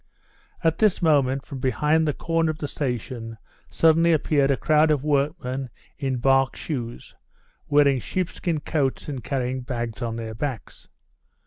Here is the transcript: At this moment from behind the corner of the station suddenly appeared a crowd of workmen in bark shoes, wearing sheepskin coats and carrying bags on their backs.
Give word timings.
At 0.63 0.79
this 0.79 0.99
moment 1.03 1.45
from 1.45 1.59
behind 1.59 2.07
the 2.07 2.13
corner 2.15 2.49
of 2.49 2.57
the 2.57 2.67
station 2.67 3.37
suddenly 3.69 4.13
appeared 4.13 4.49
a 4.49 4.57
crowd 4.57 4.89
of 4.89 5.03
workmen 5.03 5.69
in 5.99 6.17
bark 6.17 6.55
shoes, 6.55 7.13
wearing 7.69 7.99
sheepskin 7.99 8.61
coats 8.61 9.07
and 9.07 9.23
carrying 9.23 9.61
bags 9.61 10.01
on 10.01 10.15
their 10.15 10.33
backs. 10.33 10.87